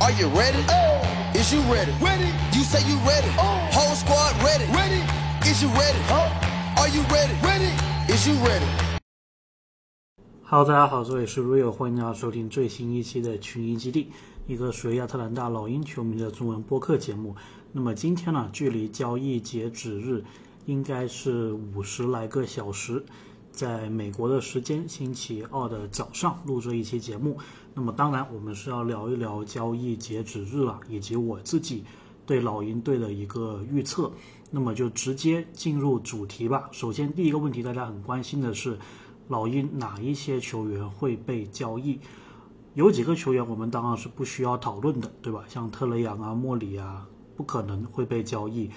[0.00, 0.64] Are you ready?
[0.68, 1.02] Oh.
[1.34, 1.90] Is you ready?
[2.00, 2.30] Ready.
[2.54, 3.28] You say you ready.
[3.72, 4.64] Whole squad ready.
[4.70, 5.02] Ready.
[5.42, 5.98] Is you ready?
[6.78, 7.34] Are you ready?
[7.42, 7.72] Ready.
[8.06, 8.64] Is you ready?
[10.44, 14.12] Hello，大家好，这里是 Rio，欢迎大家收听最新一期的群英基地，
[14.46, 17.34] 一个属于亚特兰大老鹰球迷的中文播客节目。
[17.72, 20.22] 那么今天呢，距离交易截止日
[20.66, 23.04] 应该是五十来个小时，
[23.52, 27.38] 在美国的时间星期二的早上录这一期节目。
[27.74, 31.84] 那么当然，我们是要聊一聊交易截止日了，以及我自己
[32.26, 34.10] 对老鹰队的一个预测。
[34.50, 36.68] 那么就直接进入主题吧。
[36.72, 38.78] 首先，第一个问题，大家很关心的是。
[39.30, 42.00] 老鹰哪一些球员会被交易？
[42.72, 45.44] 有几个球员我们当然是不需要讨论的，对吧？
[45.46, 47.06] 像特雷杨啊、莫里啊，
[47.36, 48.70] 不可能会被交易。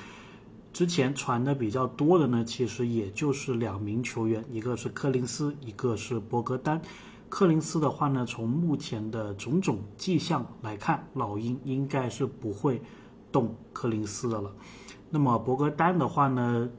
[0.73, 6.81] 之前传的比较多的呢，其实也就是两名球员，一个是柯林斯，一个是博格丹。
[7.27, 12.81] 柯林斯的话呢，从目前的种种迹象来看，老鹰应该是不会
[13.31, 14.51] 动柯林斯的了。
[15.09, 16.69] 那么博格丹的话呢，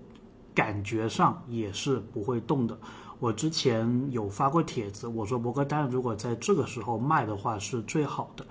[0.55, 2.79] 感觉上也是不会动的。
[3.19, 8.45] 我之前有发过帖子，我说博格丹如果在这个时候卖的话是最好的。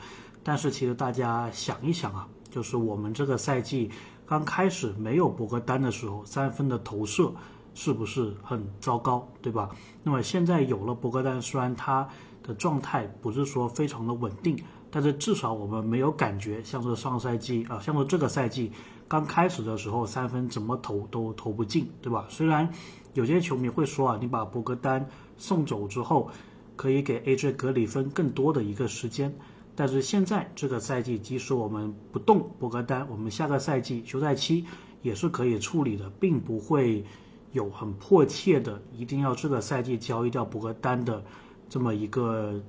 [0.44, 3.91] 但是其实大家想一想啊，就是我们这个赛季
[4.31, 7.33] 刚开始没有博格丹的时候，三分的投射
[7.73, 9.69] 是不是很糟糕，对吧？
[10.03, 12.07] 那么现在有了博格丹，虽然他
[12.41, 14.57] 的状态不是说非常的稳定，
[14.89, 18.71] 但是至少我们没有感觉像是上赛季啊，像是这个赛季
[19.05, 22.25] 刚开始的时候三分怎么投都投不进，对吧？
[22.29, 22.73] 虽然。
[23.13, 25.05] 有些球迷会说啊，你把博格丹
[25.38, 26.31] 送走之后，
[26.77, 29.35] 可以给 AJ 格里芬更多的一个时间。
[29.75, 34.66] 但是现在这个赛季，即使我们不动博格丹，我们下个赛季休赛期
[35.02, 37.03] 也是可以处理的，并不会
[37.52, 41.23] 有很迫切的一定要这个赛季交易掉博格丹的
[41.69, 42.61] 这么一个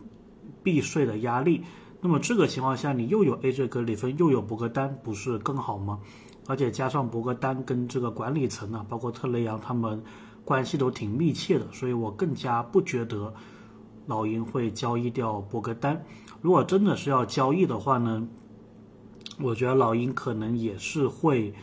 [0.62, 1.62] 避税的压力。
[2.00, 6.00] 那么这个情况下，你又有 AJ 格里芬，又有博格丹，不是更好吗？
[6.46, 10.02] 而且加上博格丹跟这个管理层啊，包括特雷杨他们。
[10.44, 13.32] 关系都挺密切的，所以我更加不觉得
[14.06, 16.04] 老鹰会交易掉博格丹。
[16.42, 18.28] 如果真的是要交易的话呢，
[19.40, 21.54] 我觉得老鹰可能也是会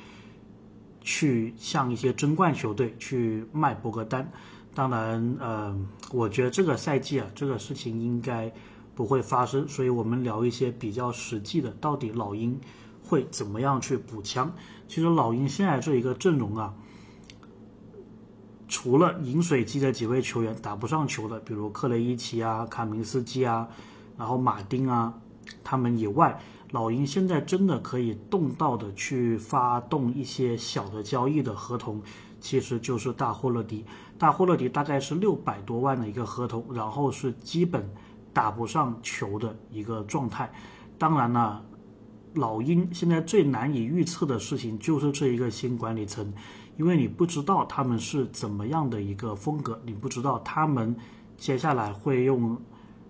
[1.01, 4.31] 去向一些争冠球队去卖博格丹。
[4.73, 5.78] 当然，呃，
[6.12, 8.51] 我觉得这个赛季啊，这个事情应该
[8.95, 9.68] 不会发生。
[9.68, 12.57] 所以我们聊一些比较实际的，到底老鹰
[13.03, 14.50] 会怎么样去补强？
[14.88, 16.73] 其实老鹰现在这一个阵容啊。
[18.69, 23.68] 除了饮水机的几位球员打不上球的，比如克雷伊奇啊、卡明斯基啊，
[24.19, 25.12] 然后马丁啊，
[25.63, 26.40] 他们以外，
[26.72, 32.00] 老鹰现在真的可以动到的去发动一些小的交易的合同，
[32.40, 33.85] 其实就是大霍勒迪。
[34.18, 37.90] 大霍勒迪大概是六百多万的一个合同，然后是基本
[38.34, 40.51] 打不上球的一个状态。
[40.97, 41.63] 当然了，
[42.34, 46.31] 老鹰现在最难以预测的事情就是这一个新管理层。
[46.78, 50.96] 因为你不知道他们是怎么样的一个风格，你不知道他们
[51.38, 52.57] 接下来会用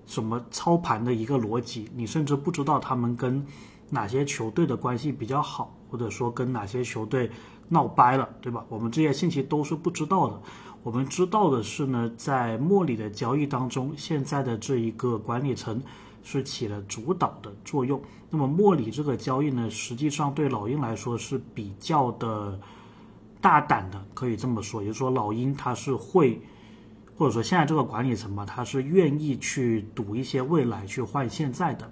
[0.09, 3.46] 什么操盘的一个逻辑，你甚至不知道他们跟
[3.90, 7.30] 哪些球队的关系比较好，或者说跟哪些球队
[7.68, 8.66] 闹掰了，对吧？
[8.70, 10.42] 我们这些信息都是不知道的。
[10.81, 15.80] 我们知道的是呢，在莫里的交易当中，现在的这一个管理层
[16.24, 18.02] 是起了主导的作用。
[18.31, 22.59] 那么莫里这个交易呢，实际上对老鹰来说是比较的。
[23.41, 26.41] 大胆的可以这么说，也就是说，老鹰他是会，
[27.19, 31.91] 或者说现在这个管理层嘛，他是愿意去赌一些未来去换现在的。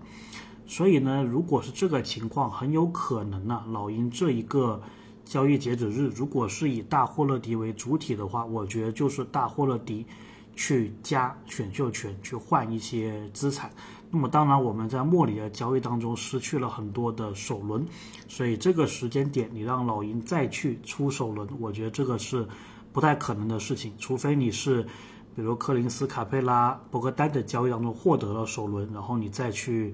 [0.65, 4.81] 所以呢，如果是这个情况，很有可能呢，老鹰这一个
[5.25, 10.05] 交易截止日，如果是以大霍勒迪为主体的话，我觉得就是大霍勒迪
[10.55, 13.69] 去加选秀权去换一些资产。
[14.09, 17.85] 那么当然，我们在莫里的交易当中失去了很多的首轮，
[18.29, 22.47] 所以这个时间点你让老鹰再去出首轮，我觉得这个是
[22.93, 23.93] 不太可能的事情。
[23.99, 24.87] 除非你是，
[25.37, 29.93] 比如柯林斯、卡佩拉、博格丹的交易当中获得了首轮，然后你再去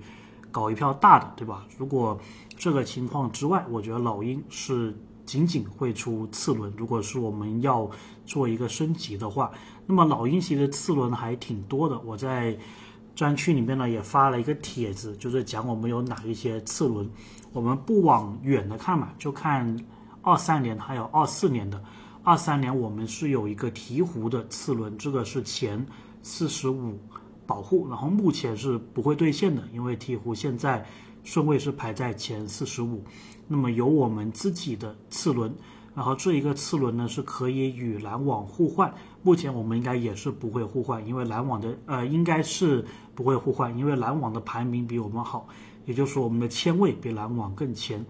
[0.50, 1.66] 搞一票大的，对吧？
[1.78, 2.18] 如果
[2.58, 6.74] 这个情况之外，我觉得老鹰是仅仅会出次轮。
[6.78, 7.92] 如果是我们要
[8.26, 9.52] 做一个升级的话，
[9.86, 12.00] 那么老鹰其实次轮还挺多的。
[12.00, 12.58] 我在。
[13.16, 17.08] 专区里面呢也发了一个帖子，就是讲我们有哪一些次轮。
[17.52, 19.80] 我们不往远的看嘛，就看
[20.24, 21.80] 二三年还有二四年的。
[22.26, 25.86] 二三年我们是有一个鹈鹕的次轮，这个是前
[26.22, 26.98] 四十五
[27.46, 30.86] 保护，然后目前是不会兑现的，因为鹈鹕现在
[31.26, 33.04] 顺位是排在前四十五。
[33.46, 35.54] 那么有我们自己的次轮，
[35.94, 45.46] 然后这一个次轮呢是可以与篮网互换，目前我们应该也是不会互换，因为篮网的呃应该是不会互换，因为篮网的排名比我们好，
[45.86, 48.04] 也就是说我们的签位比篮网更前。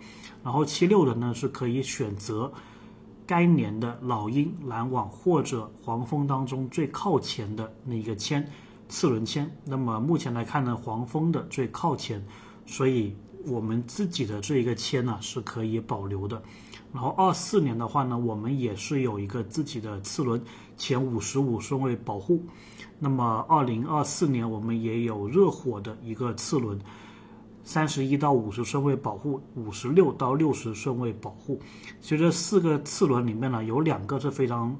[0.44, 2.54] 然后七六人呢是可以选择
[3.25, 8.48] 该年的老鹰、篮网或者黄蜂当中最靠前的那一个签
[8.90, 9.50] 次轮签。
[9.66, 12.24] 那么目前来看呢，黄蜂的最靠前，
[12.66, 13.16] 所以
[13.46, 16.42] 我们自己的这一个签呢是可以保留的。
[16.94, 20.40] 然后二四年的话呢，我们也是有一个自己的次轮
[20.78, 22.44] 前五十五顺位保护。
[23.00, 26.80] 那么二零二四年我们也有热火的一个次轮，
[27.63, 31.60] 三十一到五十顺位保护，五十六到六十顺位保护。
[32.01, 34.77] 其实这四个次轮里面呢，有两个是非常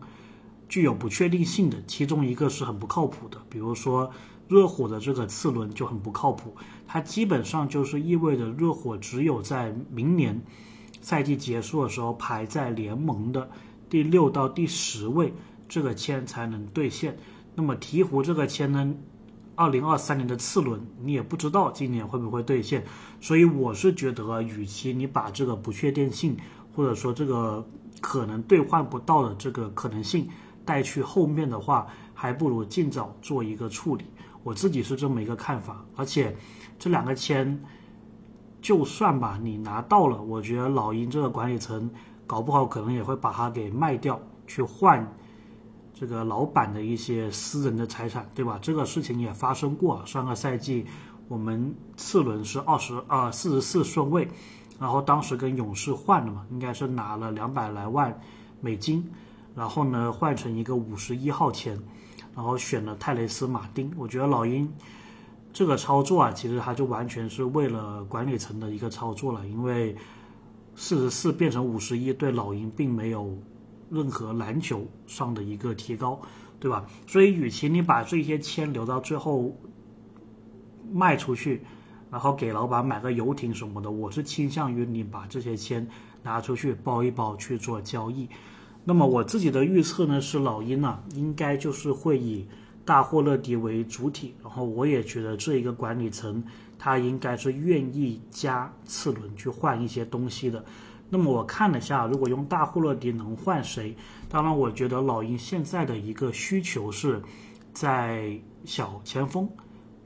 [0.68, 3.38] 具有不确定性的，其中一个是很不靠谱的。
[3.50, 4.12] 比如说
[4.48, 10.42] 热火的这个次轮就很不靠谱，它基本上就是意味着热火只有在明年。
[11.02, 13.50] 赛季结束的时候，排在联盟的
[13.90, 15.34] 第六到第十位，
[15.68, 17.18] 这个签才能兑现。
[17.56, 18.94] 那么鹈鹕这个签呢，
[19.56, 22.84] 二零二三年的次轮，你也不知道今年会不会兑现。
[23.22, 26.38] 所以我是觉得，与其你把这个不确定性，
[26.76, 27.66] 或者说这个
[28.02, 30.28] 可能兑换不到的这个可能性
[30.66, 34.06] 带去后面的话，还不如尽早做一个处理。
[34.44, 35.86] 我自己是这么一个看法。
[35.96, 36.36] 而且
[36.78, 37.64] 这两个签。
[38.62, 41.92] 就算吧，你拿到了，我觉得老鹰这个管理层
[42.26, 44.18] 搞不好可能也会把它给卖掉，
[44.48, 45.06] 去换
[45.94, 48.60] 这个老板的一些私人的财产，对吧？
[48.62, 50.06] 这个事情也发生过。
[50.06, 50.86] 上个赛季
[51.28, 54.28] 我们次轮是二十二四十四顺位，
[54.80, 58.20] 然后当时跟勇士换了嘛，应该是拿了两百来万
[58.60, 59.08] 美金，
[59.56, 61.80] 然后呢换成一个五十一号签，
[62.36, 63.92] 然后选了泰雷斯马丁。
[63.98, 64.72] 我觉得老鹰。
[65.56, 69.96] 这个操作啊，其实它就完全是为了管理层的一个操作了，因为
[70.76, 73.38] 四十四变成五十一，对老鹰并没有
[73.94, 76.20] 任何篮球上的一个提高，
[76.60, 76.86] 对吧？
[77.06, 79.56] 所以，与其你把这些签留到最后
[80.92, 81.62] 卖出去，
[82.10, 85.88] 然后给老板买个游艇什么的，我是倾向于你把这些签
[86.24, 88.28] 拿出去包一包去做交易。
[88.84, 92.46] 那么，我自己的预测呢是，老鹰呢应该就是会以。
[92.86, 96.44] 大霍勒迪为主体，然后我也觉得这一个管理层
[96.78, 100.66] 他应该是愿意加次轮去换一些东西的。
[101.14, 103.96] 那么我看了下，如果用大霍勒迪能换谁？
[104.28, 107.22] 当然，我觉得老鹰现在的一个需求是
[107.72, 109.48] 在小前锋，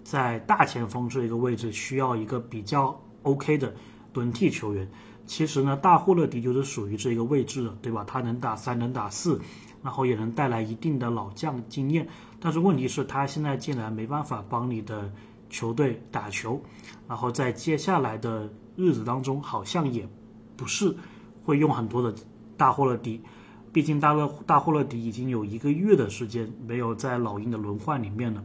[0.04, 3.74] 在大前锋这一个位置需要一个比较 OK 的
[4.14, 4.86] 轮替球员。
[5.26, 8.04] 其实呢，大霍勒迪就是属于这一个位置的，对吧？
[8.06, 9.40] 他能打三，能打四，
[9.82, 12.06] 然后也能带来一定的老将经验。
[12.42, 15.10] 但是问题是，他现在竟然没办法帮你的
[15.50, 16.62] 球队打球，
[17.08, 20.06] 然后在接下来的日子当中，好像也
[20.58, 20.94] 不是
[21.46, 22.14] 会用很多的
[22.58, 23.22] 大霍勒迪，
[23.72, 28.44] 毕竟大勒大霍勒迪已经有一个月的时间没有在老鹰的轮换里面了，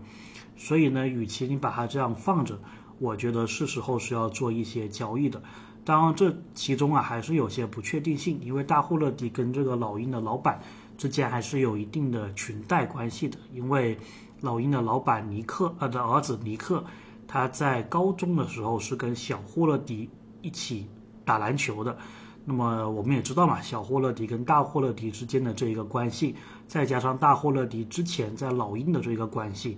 [0.57, 2.61] 所以呢，与其你把它这样放着，
[3.01, 5.43] 我觉得是时候是要做一些交易的。
[5.85, 10.61] 当然，这其中啊还是有些不确定性，因为大霍勒迪跟这个老鹰的老板。
[10.99, 13.99] 之间还是有一定的裙带关系的，因为
[14.41, 16.85] 老鹰的老板尼克呃的儿子尼克，
[17.27, 20.09] 他在高中的时候是跟小霍勒迪
[20.43, 20.87] 一起
[21.25, 21.97] 打篮球的。
[22.45, 26.35] 那么我们也知道嘛，小霍勒迪跟大霍勒迪之间的这一个关系，
[26.67, 29.77] 再加上大霍勒迪之前在老鹰的这一个关系，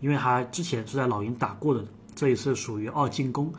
[0.00, 1.84] 因为他之前是在老鹰打过的，
[2.14, 3.52] 这一次属于二进攻，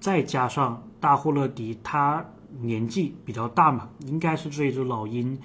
[0.00, 2.24] 再加上大霍勒迪他
[2.60, 5.38] 年纪比较大嘛，应该是这一支老鹰。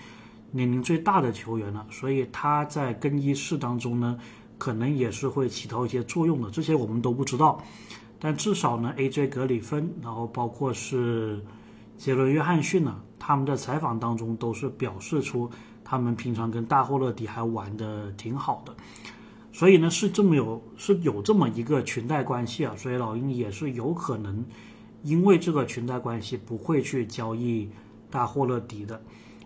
[0.56, 4.20] 年龄最大的球员了，所以他在更衣室当中呢，
[4.60, 6.52] 可能也是会起到一些作用的。
[6.52, 7.60] 这些我们都不知道，
[8.24, 9.28] 但至少呢，A.J.
[9.28, 11.44] 格里芬，然后包括是
[11.98, 15.52] 杰伦约翰逊呢，他们的采访当中都是表示出
[15.84, 18.74] 他们平常跟大霍勒迪还玩的挺好的。
[19.52, 24.42] 所以呢，是这么有是有这么一个裙带关系啊，所以老鹰也是有可能
[25.04, 27.70] 因为这个裙带关系不会去交易
[28.10, 29.02] 大霍勒迪的。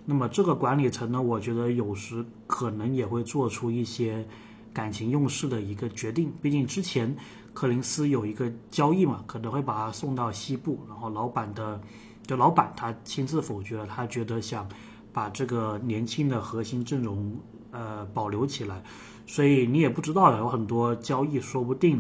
[0.06, 4.24] 那么这个管理层呢，我觉得有时可能也会做出一些
[4.72, 6.32] 感情用事的一个决定。
[6.44, 7.18] 毕竟之前
[7.58, 11.82] 柯林斯有一个交易嘛，可能会把他送到西部，然后老板的
[12.22, 14.70] 就老板他亲自否决了，他觉得想
[15.12, 17.36] 把这个年轻的核心阵容
[17.72, 18.84] 呃保留起来。
[19.26, 22.00] 所以你也不知道有很多交易，说不定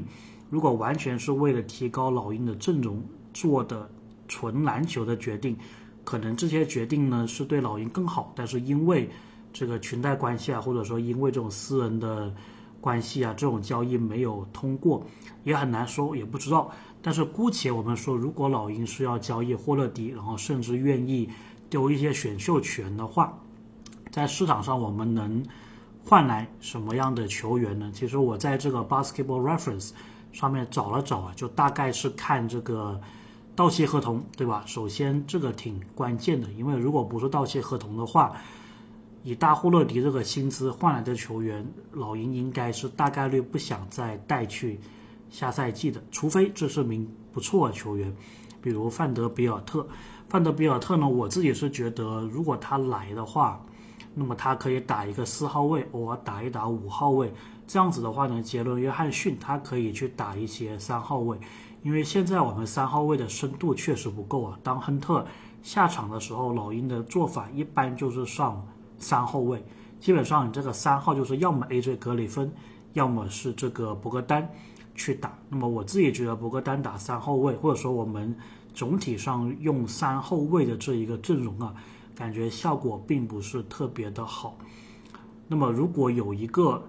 [0.52, 3.90] 如果完全是为了提高老鹰的阵容做的
[4.28, 5.58] 纯篮球的决定。
[6.04, 9.10] 可能这些决定呢是对老鹰更好，但是因为
[9.52, 12.32] 这个裙带关系啊，或者说因为这种私人的
[12.88, 15.04] 关系啊，这种交易没有通过，
[15.44, 16.72] 也很难说，也不知道。
[17.02, 21.30] 但是姑且我们说，如果老鹰是要交易霍勒迪，然后甚至愿意
[21.70, 23.38] 丢一些选秀权的话，
[24.10, 25.46] 在市场上我们能
[26.06, 27.92] 换来什么样的球员呢？
[27.94, 29.92] 其实我在这个 Basketball Reference
[30.32, 33.02] 上面找了找啊，就大概是看这个
[33.54, 34.64] 到期合同，对吧？
[34.66, 38.38] 首先这个挺关键的，因为如果不是到期合同的话，
[39.28, 44.80] 以大霍勒迪这个薪资换来的球员，老鹰应该是大概率不想再带去
[45.30, 48.16] 下赛季的，除非这是名不错的球员，
[48.62, 49.86] 比如范德比尔特。
[50.30, 53.62] 范德比尔特呢，我自己是觉得，如果他来的话，
[54.14, 57.30] 那么他可以打一个四号位，偶尔打一打五号位。
[57.68, 61.38] 这样子的话呢，杰伦约翰逊他可以去打一些三号位，
[61.84, 64.58] 因为现在我们三号位的深度确实不够啊。
[64.64, 65.26] 当亨特
[65.64, 68.66] 下场的时候，老鹰的做法一般就是上
[69.00, 69.64] 三后卫，
[70.00, 72.52] 基本上你这个三号就是要么 AJ 格里芬，
[72.94, 74.50] 要么是这个博格丹
[74.96, 75.38] 去打。
[75.50, 78.36] 那么我自己觉得博格丹打三号位，或者说我们。
[78.74, 81.74] 总体上用三后卫的这一个阵容啊，
[82.14, 84.56] 感觉效果并不是特别的好。
[85.48, 86.80] 那么如果有一个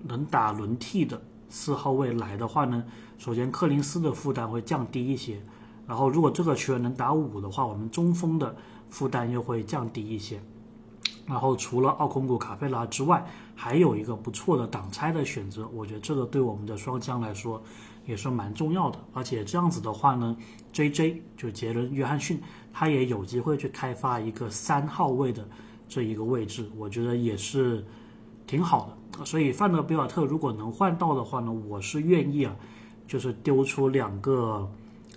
[0.00, 2.84] 能打轮替的四号位来的话呢，
[3.18, 5.42] 首先克林斯的负担会降低一些，
[5.88, 8.54] 然后如果这个球员能打五的话，我们中锋的
[8.88, 10.40] 负担又会降低一些。
[11.26, 17.62] 然后除了奥孔古卡佩拉之外，还有一个不错的挡拆的选择，我觉得这个对我们的双枪来说。
[18.06, 20.36] 也是蛮重要的，而且这样子的话呢
[20.74, 22.38] ，J J 就杰伦约翰逊，
[22.70, 25.48] 他也有机会去开发一个三号位的
[25.88, 27.82] 这一个位置，我觉得也是
[28.46, 29.24] 挺好的。
[29.24, 32.54] 所以范德比尔特如果能换到的话呢，我是愿意啊，
[33.08, 34.70] 就是丢出两个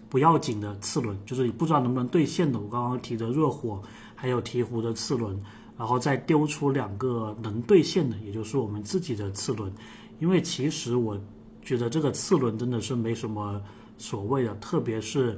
[0.08, 2.58] 不要紧的次轮，就是不知道能不能兑现的。
[2.58, 3.82] 我刚刚提的热火
[4.16, 5.38] 还有鹈鹕的次轮，
[5.78, 9.72] 然后再丢出两个能兑现的，也就是我们自己的次轮，
[10.20, 11.20] 因为其实我。
[11.64, 13.62] 觉得这个次轮真的是没什么
[13.98, 15.38] 所谓的，特别是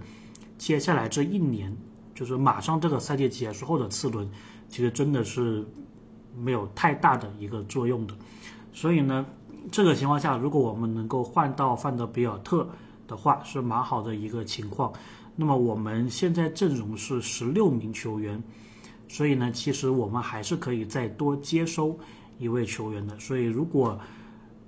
[0.60, 1.76] 接下来这一年，
[2.14, 4.30] 就是马上这个赛季结束后的次轮，
[4.68, 5.66] 其实真的是
[6.38, 8.14] 没有太大的一个作用的。
[8.72, 9.26] 所以呢，
[9.72, 12.70] 这个情况下，如果我们能够换到范德比尔特
[13.08, 14.94] 的话，是蛮好的一个情况。
[15.36, 18.40] 那么我们现在阵容是十六名球员，
[19.10, 21.98] 所以呢，其实我们还是可以再多接收
[22.38, 23.20] 一位球员的。
[23.20, 24.00] 所以如果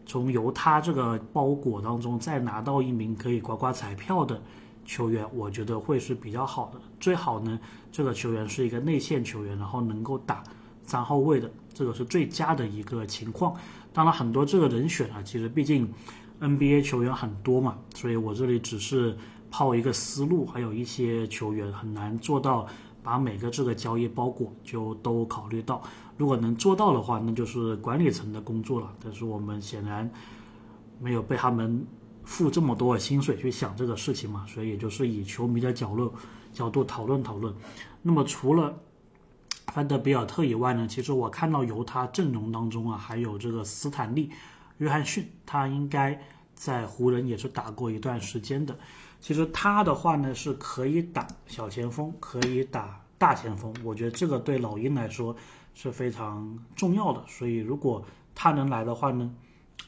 [0.04, 4.42] 从由他这个包裹当中再拿到一名可以刮刮彩票的
[4.84, 6.82] 球员，我觉得会是比较好的。
[7.00, 7.58] 最好呢，
[7.92, 10.44] 这个球员是一个内线球员，然后能够打
[10.84, 13.56] 三号位的，这个是最佳的一个情况。
[13.94, 15.88] 当然，很多这个人选啊，其实毕竟
[16.42, 19.16] NBA 球员很多嘛，所以我这里只是
[19.52, 22.68] 抛一个思路，还有一些球员很难做到。
[23.04, 25.82] 把每个这个交易包裹就都考虑到，
[26.18, 28.94] 如果能做到的话，那就是管理层的工作了。
[29.04, 30.10] 但是我们显然
[31.00, 31.86] 没有被他们
[32.24, 36.14] 付这么多的薪水去想这个事情嘛，所以也就是以球迷的角度
[36.54, 37.54] 角度讨论讨论。
[38.02, 38.78] 那么除了
[39.74, 44.28] 范德比尔特以外呢，其实我看到犹他阵容当中啊，还有这个斯坦利·
[44.78, 46.22] 约翰逊，他应该
[46.56, 48.78] 在湖人也是打过一段时间的。
[49.20, 55.36] 其实他的话呢是可以打小前锋，可以打大前锋，我觉得这个对老鹰来说
[55.76, 57.24] 是非常重要的。
[57.28, 58.04] 所以如果
[58.34, 59.32] 他能来的话呢，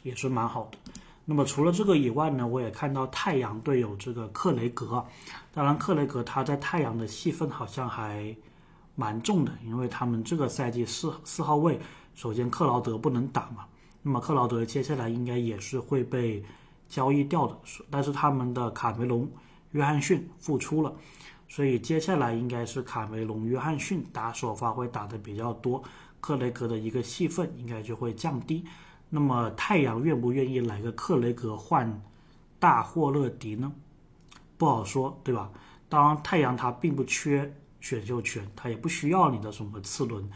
[0.04, 0.78] 也是蛮好的。
[1.26, 5.04] 那么除了这个以外呢，我也看到太阳队有这个克雷格，
[5.54, 8.36] 当然克雷格他在太阳的戏份好像还
[8.96, 11.80] 蛮重的，因为他们这个赛季四四号位，
[12.14, 13.66] 首先克劳德不能打嘛，
[14.04, 16.44] 那么克劳德接下来应该也是会被。
[16.90, 17.58] 交易掉的，
[17.90, 19.26] 但是他们的卡梅隆·
[19.72, 20.94] 约翰逊复出了，
[21.50, 25.82] 所以接下来应该是卡梅隆·约翰逊打首发会打的比较多，
[26.22, 28.64] 克雷格的一个戏份应该就会降低。
[29.10, 32.00] 那么太阳愿不愿意来个克雷格换
[32.60, 33.72] 大霍勒迪呢？
[34.60, 35.50] 不好说，对吧？
[35.90, 40.30] 当然，太阳他并不缺选秀权，他也不需要你的什么次轮，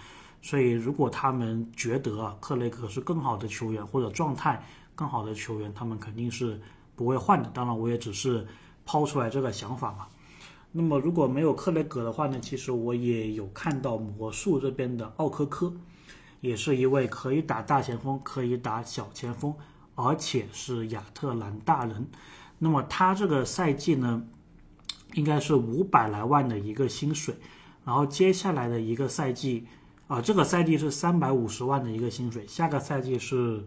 [0.48, 4.63] 所以如果他们觉得啊克雷格是更好的球员或者状态。
[4.98, 6.60] 更好的球员，他们肯定是
[6.96, 7.48] 不会换的。
[7.54, 8.44] 当然，我也只是
[8.84, 10.08] 抛出来这个想法嘛。
[10.72, 12.39] 那么，如果没有克雷格的话呢？
[12.42, 15.72] 其实我也有看到魔术这边的奥科科，
[16.42, 19.54] 也是一位可以打大前锋、可以打小前锋，
[19.94, 22.08] 而且是亚特兰大人。
[22.58, 24.24] 那么他这个赛季呢，
[25.13, 27.36] 应该是五百来万的一个薪水。
[27.86, 29.68] 然后接下来的一个赛季，
[30.07, 33.65] 啊，这个赛季是三百五十万的一个薪水，下个赛季是。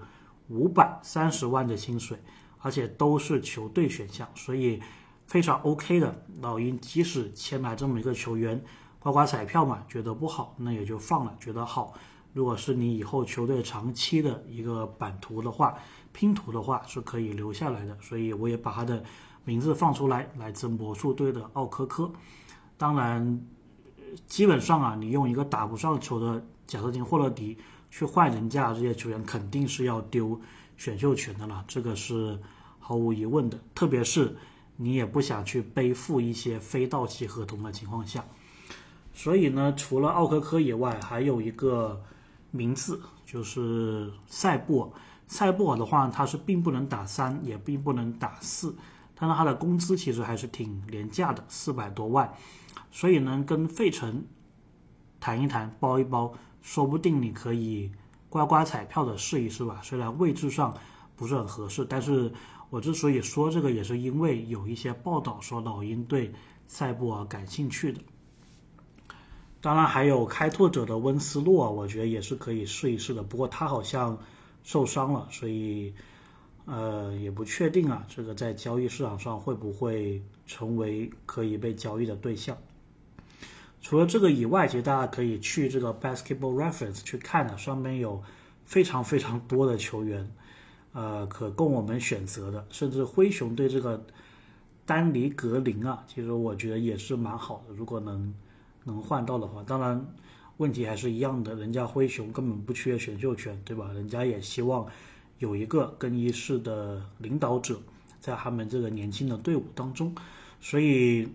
[0.53, 2.19] 五百三十万的薪水，
[2.59, 4.83] 而且都是球队选项，所以
[5.25, 6.13] 非常 OK 的。
[6.41, 8.61] 老鹰即使签来这么一个球员，
[8.99, 11.95] 刮刮彩票嘛，觉得不好，那也就放了；觉得好，
[12.33, 15.79] 如果是你以后球队长期的一个版图的话，
[16.11, 17.97] 拼图的话是可以留下来的。
[18.01, 19.01] 所以我也把他的
[19.45, 22.11] 名字放出来，来自魔术队的奥科科。
[22.77, 23.41] 当然，
[24.27, 27.57] 基本上啊，你用一个打不上球的贾斯汀霍勒迪
[27.91, 30.41] 去换人家这些球员，肯定是要丢
[30.77, 32.39] 选秀权的了，这个是
[32.79, 33.59] 毫无疑问的。
[33.75, 34.37] 特别是
[34.77, 38.25] 你也不想去背负一些非到期合同的情况下，
[39.13, 42.03] 所以呢，除了奥科科以外，还有一个
[42.51, 44.91] 名字就是塞布尔。
[45.27, 48.75] 塞布尔的话，他是并不能打三，也并不能打四，
[49.15, 52.33] 但是他的工资其实还是挺廉价的，四百多万。
[52.91, 54.25] 所以呢，跟费城
[55.21, 57.91] 谈一谈，包一包，说不定你可以
[58.29, 59.81] 刮刮彩票的试一试吧。
[59.83, 60.77] 虽然位置上
[61.17, 62.33] 不是很合适，但是
[62.71, 66.33] 我之所以说这个，也是因为有一些报道说老鹰对
[66.67, 68.01] 塞布尔感兴趣的。
[69.61, 73.23] 当然还有开拓者的温斯洛，我觉得也是可以试一试的。
[73.23, 74.19] 不过他好像
[74.63, 75.93] 受伤了，所以
[76.67, 82.57] 呃也不确定啊，这个在交易市场上会不会成为可以被交易的对象。
[83.83, 88.23] 除了这个以外，其实大家可以去这个 Basketball Reference 去看的，上面有
[88.67, 90.31] 非常非常多的球员，
[90.93, 92.67] 呃，可供我们选择的。
[92.71, 94.05] 甚至灰熊对这个
[94.85, 98.35] 丹尼格林啊，其实我觉得也是蛮好的，如果能
[98.85, 99.63] 能换到的话。
[99.63, 100.07] 当然，
[100.59, 103.91] 问题还是一样的，人家灰熊根本不缺选秀权，对吧？
[103.95, 104.87] 人家也希望
[105.41, 107.79] 有一个更衣室的领导者
[108.21, 110.15] 在他们这个年轻的队伍当中，
[110.61, 111.29] 所以。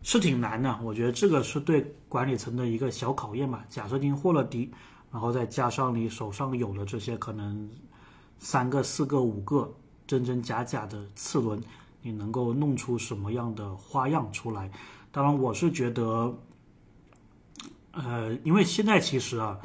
[0.00, 3.66] 是挺难的，我觉得这个是对管理层的一个小考验吧。
[3.68, 4.70] 假设您获了敌，
[5.10, 7.68] 然后再加上你手上有了这些可能
[8.38, 9.70] 三个、四个、五个
[10.06, 11.60] 真真假假的次轮，
[12.00, 14.70] 你能够弄出什么样的花样出来？
[15.10, 16.32] 当然，我是觉得，
[17.90, 19.58] 呃，因为现在其实啊，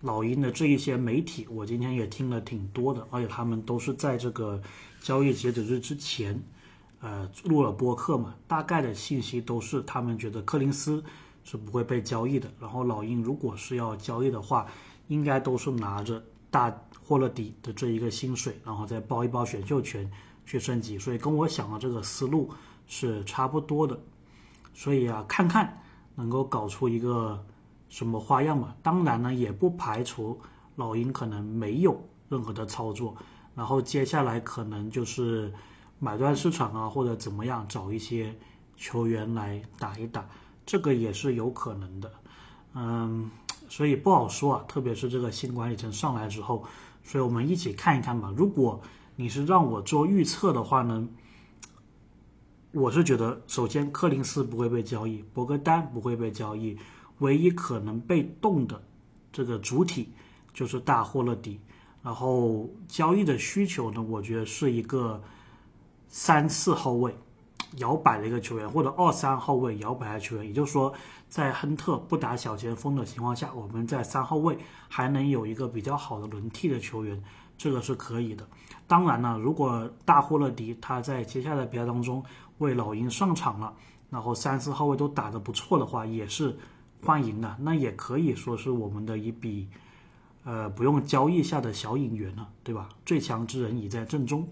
[0.00, 4.60] 老鹰的这一些媒体，我今天也听了挺多的，而且他们都是在这个
[5.02, 6.40] 交易截止日之前。
[7.02, 11.02] 呃，录了播客嘛，大概的信息都是他们觉得柯林斯
[11.44, 12.52] 是不会被交易的。
[12.60, 14.66] 然后老鹰如果是要交易的话，
[15.08, 16.70] 应该都是拿着大
[17.02, 20.10] 霍勒迪的这一个薪水，然后再包一包选秀权
[20.44, 20.98] 去升级。
[20.98, 22.50] 所以跟我想的这个思路
[22.86, 23.98] 是差不多的。
[24.74, 25.82] 所以啊，看看
[26.14, 27.42] 能够搞出一个
[27.90, 28.74] 什么花样嘛。
[28.82, 30.40] 当然呢，也不排除
[30.76, 33.14] 老鹰可能没有任何的操作，
[33.54, 35.52] 然后接下来可能就是。
[36.02, 38.34] 买断市场啊，或者怎么样，找一些
[38.74, 40.26] 球员来打一打，
[40.64, 42.10] 这个也是有可能的。
[42.72, 43.30] 嗯，
[43.68, 46.64] 所以不好说啊，特别是这个新管理层上来之后，
[47.04, 48.32] 所以我们一起看一看吧。
[48.34, 48.80] 如果
[49.14, 51.06] 你是让我做预测的话呢，
[52.72, 56.78] 我是觉得，首先柯林斯不会被交易，博格丹不会被交易，
[57.20, 58.82] 唯一可能被动的
[59.32, 60.12] 这个主体
[60.52, 61.58] 就是大霍勒迪。
[62.02, 65.22] 然后交易的需求呢，我觉得是一个。
[66.12, 67.14] 三四后卫
[67.76, 70.92] 摇摆的一个球员，或者二三后卫摇摆的球员，也就是说，
[71.28, 77.22] 在亨特不打小前锋的情况下，我们在三后卫还能有一个比较好的轮替的球员，
[77.56, 78.44] 这个是可以的。
[78.88, 82.20] 当然了，如果大霍勒迪他在接下来比赛当中
[82.58, 83.72] 为老鹰上场了，
[84.10, 86.58] 然后三四号位都打得不错的话，也是
[87.04, 87.56] 欢迎的。
[87.60, 89.68] 那也可以说是我们的一笔
[90.44, 92.88] 呃不用交易下的小引援了，对吧？
[93.04, 94.48] 最强之人已在阵中。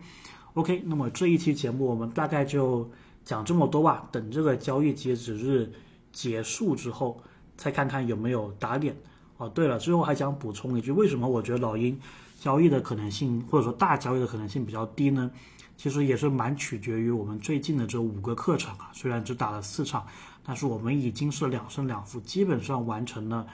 [0.55, 2.91] OK，那么这一期节目我们大概就
[3.25, 4.09] 讲这么多吧。
[4.11, 5.71] 等这个交易截止日
[6.13, 7.21] 结束之后，
[7.57, 8.97] 再看看有没有打脸。
[9.37, 11.97] 哦，对了，最后还想补充一句，为什么我觉得老鹰
[12.41, 15.31] 交易的可能性，或者说大交易的可能性比较低呢？
[15.77, 18.91] 其实也是蛮取决于我们最近的这五个客场啊。
[18.93, 20.05] 虽然只打了四场，
[20.49, 23.47] 但是我们已经是两胜两负，基本上完成了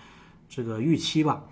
[0.48, 1.42] 这个预期吧。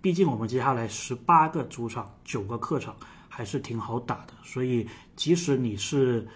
[0.00, 2.96] 毕竟我们接下来十八个主场，九个客场。
[3.32, 6.26] 还是挺好打的，所以即使你是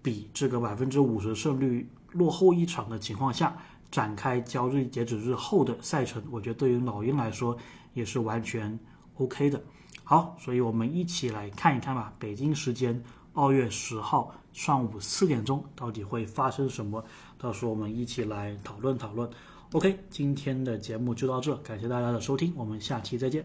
[0.00, 3.54] 比这个百分之五十胜率落后一场的情况下，
[3.90, 7.54] 展开交易截止日后的赛程，我觉得对于老鹰来说
[7.94, 8.78] 也是完全
[9.16, 9.60] OK 的。
[10.04, 12.14] 好，所以我们一起来看一看吧。
[12.16, 13.02] 北京时间
[13.34, 17.04] 二月十号上午四点钟，到底会发生什么？
[17.38, 19.28] 到时候我们一起来讨论讨论。
[19.72, 23.44] OK，今天的节目就到这，感谢大家的收听，我们下期再见。